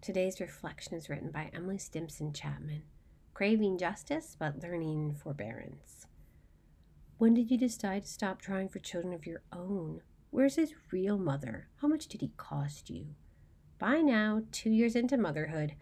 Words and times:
Today's 0.00 0.40
reflection 0.40 0.94
is 0.94 1.08
written 1.08 1.32
by 1.32 1.50
Emily 1.52 1.76
Stimpson 1.76 2.32
Chapman. 2.32 2.82
Craving 3.34 3.78
justice, 3.78 4.36
but 4.38 4.62
learning 4.62 5.16
forbearance. 5.20 6.06
When 7.18 7.34
did 7.34 7.50
you 7.50 7.58
decide 7.58 8.02
to 8.02 8.08
stop 8.08 8.40
trying 8.40 8.68
for 8.68 8.78
children 8.78 9.12
of 9.12 9.26
your 9.26 9.42
own? 9.52 10.02
Where's 10.30 10.54
his 10.54 10.72
real 10.92 11.18
mother? 11.18 11.68
How 11.82 11.88
much 11.88 12.06
did 12.06 12.20
he 12.20 12.30
cost 12.36 12.88
you? 12.88 13.08
By 13.80 13.96
now, 13.96 14.42
two 14.52 14.70
years 14.70 14.94
into 14.94 15.18
motherhood, 15.18 15.74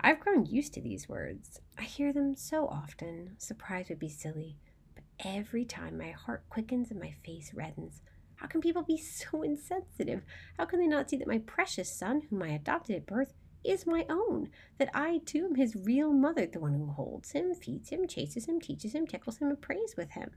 I've 0.00 0.20
grown 0.20 0.46
used 0.46 0.74
to 0.74 0.80
these 0.80 1.08
words. 1.08 1.60
I 1.78 1.84
hear 1.84 2.12
them 2.12 2.34
so 2.34 2.66
often. 2.66 3.36
Surprise 3.38 3.88
would 3.88 4.00
be 4.00 4.08
silly. 4.08 4.58
But 4.96 5.04
every 5.24 5.64
time 5.64 5.96
my 5.96 6.10
heart 6.10 6.42
quickens 6.50 6.90
and 6.90 6.98
my 6.98 7.14
face 7.24 7.52
reddens. 7.54 8.00
How 8.34 8.48
can 8.48 8.60
people 8.60 8.82
be 8.82 8.98
so 8.98 9.42
insensitive? 9.44 10.22
How 10.58 10.64
can 10.64 10.80
they 10.80 10.88
not 10.88 11.08
see 11.08 11.18
that 11.18 11.28
my 11.28 11.38
precious 11.38 11.90
son, 11.90 12.22
whom 12.28 12.42
I 12.42 12.48
adopted 12.48 12.96
at 12.96 13.06
birth, 13.06 13.32
is 13.64 13.86
my 13.86 14.06
own, 14.08 14.48
that 14.78 14.90
I 14.94 15.20
too 15.24 15.44
am 15.44 15.54
his 15.54 15.76
real 15.76 16.12
mother, 16.12 16.46
the 16.46 16.60
one 16.60 16.74
who 16.74 16.86
holds 16.86 17.32
him, 17.32 17.54
feeds 17.54 17.90
him, 17.90 18.06
chases 18.06 18.46
him, 18.46 18.60
teaches 18.60 18.94
him, 18.94 19.06
tickles 19.06 19.38
him, 19.38 19.48
and 19.48 19.60
prays 19.60 19.94
with 19.96 20.12
him. 20.12 20.30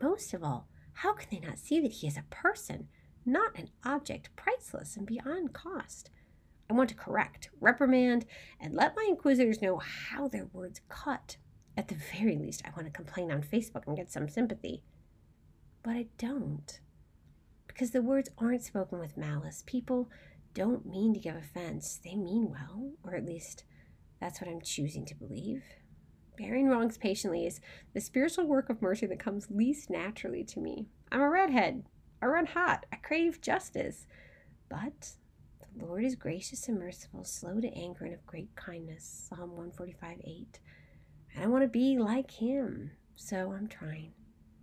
Most 0.00 0.34
of 0.34 0.42
all, 0.42 0.68
how 0.94 1.14
can 1.14 1.28
they 1.30 1.46
not 1.46 1.58
see 1.58 1.80
that 1.80 1.92
he 1.92 2.06
is 2.06 2.16
a 2.16 2.24
person, 2.30 2.88
not 3.24 3.56
an 3.56 3.70
object 3.84 4.34
priceless 4.36 4.96
and 4.96 5.06
beyond 5.06 5.52
cost? 5.52 6.10
I 6.68 6.74
want 6.74 6.88
to 6.88 6.94
correct, 6.94 7.50
reprimand, 7.60 8.24
and 8.60 8.74
let 8.74 8.96
my 8.96 9.06
inquisitors 9.08 9.60
know 9.60 9.78
how 9.78 10.28
their 10.28 10.46
words 10.52 10.80
cut. 10.88 11.36
At 11.76 11.88
the 11.88 11.96
very 12.16 12.36
least, 12.36 12.62
I 12.64 12.70
want 12.70 12.86
to 12.86 12.90
complain 12.92 13.30
on 13.30 13.42
Facebook 13.42 13.86
and 13.86 13.96
get 13.96 14.10
some 14.10 14.28
sympathy. 14.28 14.82
But 15.82 15.92
I 15.92 16.06
don't. 16.18 16.80
Because 17.66 17.90
the 17.90 18.02
words 18.02 18.28
aren't 18.38 18.62
spoken 18.62 18.98
with 18.98 19.16
malice. 19.16 19.62
People 19.66 20.10
don't 20.54 20.86
mean 20.86 21.14
to 21.14 21.20
give 21.20 21.36
offense, 21.36 22.00
they 22.04 22.14
mean 22.14 22.50
well, 22.50 22.92
or 23.02 23.14
at 23.14 23.24
least 23.24 23.64
that's 24.20 24.40
what 24.40 24.50
I'm 24.50 24.60
choosing 24.60 25.04
to 25.06 25.14
believe. 25.14 25.64
Bearing 26.38 26.68
wrongs 26.68 26.96
patiently 26.96 27.46
is 27.46 27.60
the 27.94 28.00
spiritual 28.00 28.46
work 28.46 28.70
of 28.70 28.80
mercy 28.80 29.06
that 29.06 29.18
comes 29.18 29.50
least 29.50 29.90
naturally 29.90 30.44
to 30.44 30.60
me. 30.60 30.86
I'm 31.10 31.20
a 31.20 31.28
redhead. 31.28 31.84
I 32.22 32.26
run 32.26 32.46
hot. 32.46 32.86
I 32.92 32.96
crave 32.96 33.40
justice. 33.40 34.06
But 34.68 35.12
the 35.76 35.84
Lord 35.84 36.04
is 36.04 36.14
gracious 36.14 36.68
and 36.68 36.78
merciful, 36.78 37.24
slow 37.24 37.60
to 37.60 37.68
anger, 37.76 38.04
and 38.04 38.14
of 38.14 38.26
great 38.26 38.54
kindness. 38.56 39.28
Psalm 39.28 39.50
145 39.50 40.18
8. 40.24 40.60
And 41.34 41.44
I 41.44 41.48
want 41.48 41.64
to 41.64 41.68
be 41.68 41.98
like 41.98 42.30
Him, 42.30 42.92
so 43.16 43.52
I'm 43.52 43.68
trying. 43.68 44.12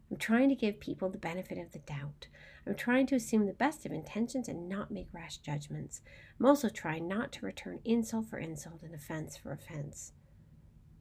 I'm 0.09 0.17
trying 0.17 0.49
to 0.49 0.55
give 0.55 0.79
people 0.79 1.09
the 1.09 1.17
benefit 1.17 1.57
of 1.57 1.71
the 1.71 1.79
doubt. 1.79 2.27
I'm 2.65 2.75
trying 2.75 3.07
to 3.07 3.15
assume 3.15 3.45
the 3.45 3.53
best 3.53 3.85
of 3.85 3.91
intentions 3.91 4.47
and 4.47 4.67
not 4.67 4.91
make 4.91 5.07
rash 5.13 5.37
judgments. 5.37 6.01
I'm 6.39 6.45
also 6.45 6.69
trying 6.69 7.07
not 7.07 7.31
to 7.33 7.45
return 7.45 7.79
insult 7.85 8.27
for 8.27 8.37
insult 8.37 8.81
and 8.83 8.93
offense 8.93 9.37
for 9.37 9.51
offense. 9.51 10.13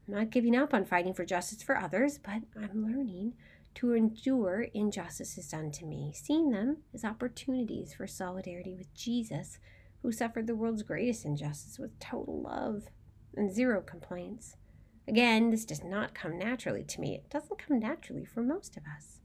I'm 0.07 0.15
not 0.15 0.31
giving 0.31 0.57
up 0.57 0.73
on 0.73 0.85
fighting 0.85 1.15
for 1.15 1.25
justice 1.25 1.63
for 1.63 1.77
others, 1.77 2.19
but 2.19 2.43
I'm 2.57 2.87
learning 2.87 3.35
to 3.77 3.93
endure 3.93 4.63
injustices 4.75 5.49
done 5.49 5.71
to 5.73 5.85
me, 5.85 6.13
seeing 6.15 6.51
them 6.51 6.79
as 6.95 7.05
opportunities 7.05 7.95
for 7.95 8.07
solidarity 8.07 8.75
with 8.75 8.93
Jesus, 8.95 9.59
who 10.03 10.11
suffered 10.13 10.47
the 10.47 10.57
world's 10.57 10.83
greatest 10.83 11.25
injustice 11.25 11.79
with 11.79 11.99
total 11.99 12.41
love 12.41 12.85
and 13.37 13.53
zero 13.53 13.81
complaints. 13.81 14.57
Again, 15.09 15.49
this 15.51 15.65
does 15.65 15.83
not 15.83 16.15
come 16.15 16.39
naturally 16.39 16.85
to 16.85 17.01
me. 17.01 17.15
It 17.15 17.31
doesn't 17.31 17.59
come 17.59 17.79
naturally 17.79 18.27
for 18.27 18.43
most 18.43 18.77
of 18.77 18.83
us. 18.95 19.21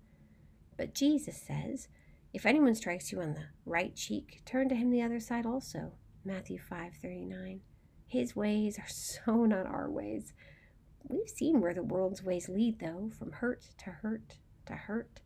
But 0.78 0.96
Jesus 0.96 1.36
says, 1.36 1.90
if 2.34 2.46
anyone 2.46 2.74
strikes 2.74 3.12
you 3.12 3.20
on 3.20 3.34
the 3.34 3.48
right 3.66 3.94
cheek, 3.94 4.42
turn 4.46 4.70
to 4.70 4.76
him 4.76 4.92
the 4.92 5.02
other 5.02 5.20
side 5.20 5.46
also. 5.46 5.92
Matthew 6.24 6.58
5:39. 6.58 7.60
His 8.08 8.34
ways 8.34 8.80
are 8.80 8.88
so 8.88 9.44
not 9.44 9.66
our 9.66 9.92
ways. 9.92 10.34
We've 11.06 11.28
seen 11.28 11.60
where 11.60 11.74
the 11.74 11.84
world's 11.84 12.24
ways 12.24 12.48
lead 12.48 12.80
though, 12.80 13.12
from 13.20 13.34
hurt 13.34 13.68
to 13.80 13.90
hurt 13.90 14.38
to 14.68 14.74
hurt. 14.74 15.20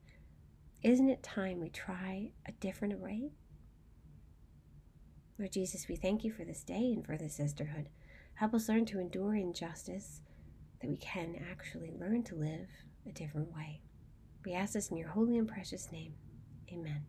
Isn't 0.82 1.10
it 1.10 1.22
time 1.22 1.60
we 1.60 1.70
try 1.70 2.32
a 2.48 2.52
different 2.54 3.00
way? 3.00 3.30
Lord 5.38 5.52
Jesus, 5.52 5.88
we 5.88 5.96
thank 5.96 6.24
you 6.24 6.32
for 6.32 6.44
this 6.44 6.64
day 6.64 6.94
and 6.94 7.06
for 7.06 7.16
this 7.16 7.36
sisterhood. 7.36 7.90
Help 8.34 8.56
us 8.56 8.68
learn 8.68 8.86
to 8.86 9.00
endure 9.00 9.36
injustice 9.36 10.22
that 10.82 10.90
we 10.90 10.98
can 10.98 11.36
actually 11.52 11.92
learn 12.00 12.24
to 12.24 12.36
live 12.36 12.68
a 13.08 13.12
different 13.12 13.54
way. 13.54 13.82
We 14.46 14.54
ask 14.54 14.74
this 14.74 14.90
in 14.90 14.98
your 14.98 15.10
holy 15.10 15.38
and 15.38 15.48
precious 15.48 15.92
name. 15.92 16.14
Amen. 16.72 17.04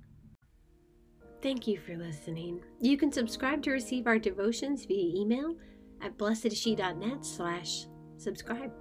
Thank 1.40 1.66
you 1.66 1.78
for 1.78 1.96
listening. 1.96 2.60
You 2.80 2.96
can 2.96 3.12
subscribe 3.12 3.62
to 3.62 3.70
receive 3.70 4.06
our 4.06 4.18
devotions 4.18 4.84
via 4.84 5.20
email 5.20 5.54
at 6.02 6.18
blessedshe.net 6.18 7.24
slash 7.24 7.86
subscribe. 8.16 8.72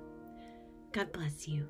God 0.92 1.12
bless 1.12 1.48
you. 1.48 1.68